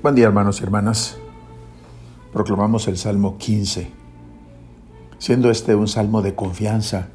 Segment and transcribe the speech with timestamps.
[0.00, 1.18] Buen día hermanos y hermanas.
[2.32, 3.90] Proclamamos el Salmo 15.
[5.18, 7.08] Siendo este un salmo de confianza,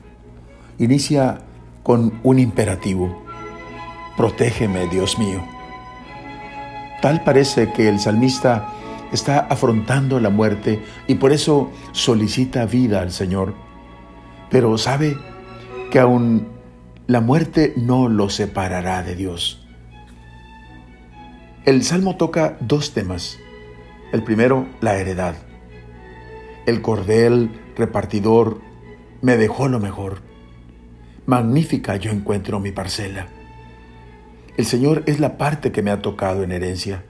[0.77, 1.43] inicia
[1.81, 3.23] con un imperativo.
[4.17, 5.41] Protégeme, Dios mío.
[7.01, 8.67] Tal parece que el salmista
[9.13, 13.53] está afrontando la muerte y por eso solicita vida al Señor.
[14.49, 15.17] Pero sabe
[15.89, 16.49] que aún
[17.07, 19.62] la muerte no lo separará de Dios.
[21.65, 23.39] El Salmo toca dos temas.
[24.11, 25.35] El primero, la heredad.
[26.65, 28.59] El cordel repartidor
[29.21, 30.23] me dejó lo mejor.
[31.25, 33.29] Magnífica yo encuentro mi parcela.
[34.57, 37.05] El Señor es la parte que me ha tocado en herencia.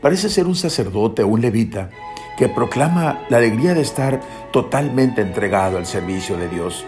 [0.00, 1.90] Parece ser un sacerdote o un levita
[2.38, 4.18] que proclama la alegría de estar
[4.50, 6.86] totalmente entregado al servicio de Dios.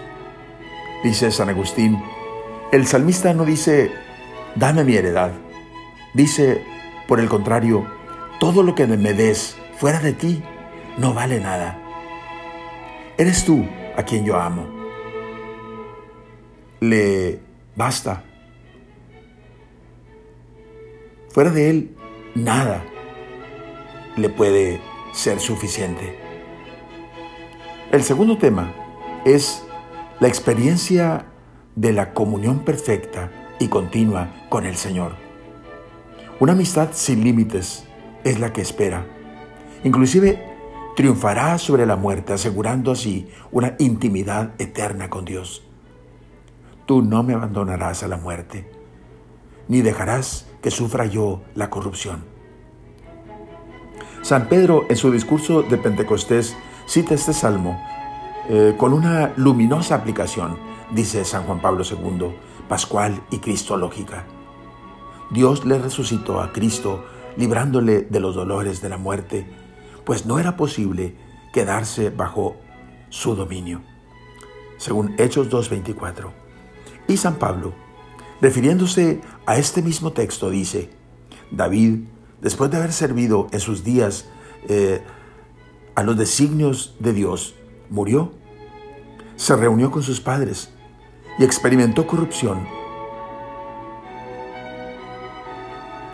[1.04, 2.02] Dice San Agustín,
[2.72, 3.90] el salmista no dice,
[4.56, 5.32] dame mi heredad
[6.14, 6.64] Dice,
[7.06, 7.86] por el contrario,
[8.40, 10.42] todo lo que me des fuera de ti
[10.96, 11.78] no vale nada.
[13.16, 14.66] Eres tú a quien yo amo.
[16.80, 17.40] Le
[17.74, 18.24] basta.
[21.30, 21.96] Fuera de él,
[22.34, 22.84] nada
[24.16, 24.80] le puede
[25.12, 26.18] ser suficiente.
[27.92, 28.72] El segundo tema
[29.24, 29.64] es
[30.20, 31.26] la experiencia
[31.74, 35.27] de la comunión perfecta y continua con el Señor.
[36.40, 37.84] Una amistad sin límites
[38.22, 39.04] es la que espera.
[39.82, 40.40] Inclusive
[40.94, 45.64] triunfará sobre la muerte, asegurando así una intimidad eterna con Dios.
[46.86, 48.70] Tú no me abandonarás a la muerte,
[49.66, 52.24] ni dejarás que sufra yo la corrupción.
[54.22, 57.82] San Pedro en su discurso de Pentecostés cita este salmo
[58.48, 60.56] eh, con una luminosa aplicación,
[60.92, 62.32] dice San Juan Pablo II,
[62.68, 64.24] pascual y cristológica.
[65.30, 67.04] Dios le resucitó a Cristo,
[67.36, 69.46] librándole de los dolores de la muerte,
[70.04, 71.16] pues no era posible
[71.52, 72.56] quedarse bajo
[73.10, 73.82] su dominio.
[74.78, 76.30] Según Hechos 2.24.
[77.08, 77.74] Y San Pablo,
[78.40, 80.90] refiriéndose a este mismo texto, dice,
[81.50, 82.04] David,
[82.40, 84.26] después de haber servido en sus días
[84.68, 85.02] eh,
[85.94, 87.54] a los designios de Dios,
[87.90, 88.32] murió,
[89.36, 90.70] se reunió con sus padres
[91.38, 92.77] y experimentó corrupción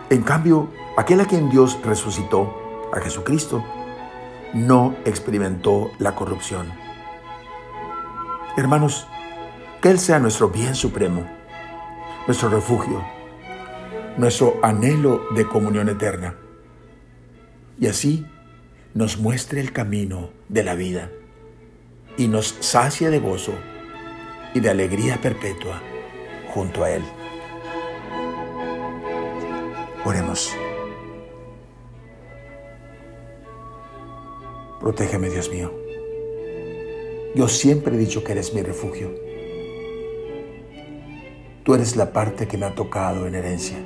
[0.09, 2.61] En cambio, aquel a quien Dios resucitó,
[2.93, 3.65] a Jesucristo,
[4.53, 6.71] no experimentó la corrupción.
[8.55, 9.07] Hermanos,
[9.81, 11.25] que Él sea nuestro bien supremo,
[12.27, 13.03] nuestro refugio,
[14.17, 16.35] nuestro anhelo de comunión eterna,
[17.79, 18.25] y así
[18.93, 21.09] nos muestre el camino de la vida
[22.15, 23.53] y nos sacie de gozo
[24.53, 25.81] y de alegría perpetua
[26.53, 27.03] junto a Él.
[30.05, 30.55] Oremos.
[34.79, 35.71] Protégeme, Dios mío.
[37.33, 39.11] Yo siempre he dicho que eres mi refugio.
[41.63, 43.77] Tú eres la parte que me ha tocado en herencia.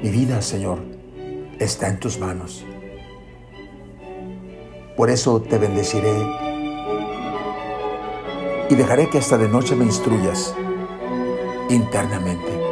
[0.00, 0.78] Mi vida, Señor,
[1.58, 2.64] está en tus manos.
[4.96, 6.14] Por eso te bendeciré
[8.68, 10.54] y dejaré que hasta de noche me instruyas
[11.68, 12.69] internamente.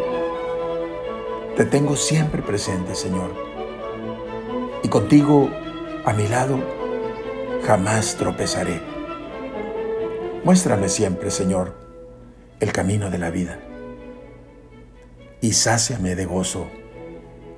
[1.58, 3.34] Te tengo siempre presente, Señor.
[4.84, 5.50] Y contigo,
[6.04, 6.60] a mi lado,
[7.66, 8.80] jamás tropezaré.
[10.44, 11.74] Muéstrame siempre, Señor,
[12.60, 13.58] el camino de la vida.
[15.40, 16.68] Y sáciame de gozo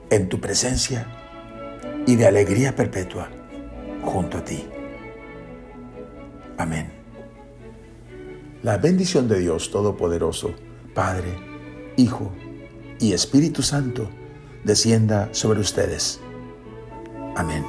[0.09, 1.07] en tu presencia
[2.07, 3.29] y de alegría perpetua
[4.03, 4.67] junto a ti.
[6.57, 6.91] Amén.
[8.63, 10.55] La bendición de Dios Todopoderoso,
[10.95, 11.37] Padre,
[11.99, 12.33] Hijo,
[13.01, 14.09] y Espíritu Santo
[14.65, 16.21] descienda sobre ustedes.
[17.35, 17.65] Amén.